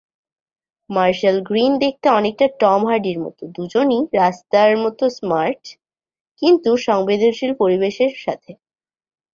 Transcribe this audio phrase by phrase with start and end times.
[0.89, 8.51] Marshall-Green দেখতে অনেকটা Tom হার্ডির মতো, দুজনই রাস্তার মতো স্মার্ট-কিন্তু সংবেদনশীল পরিবেশের সাথে।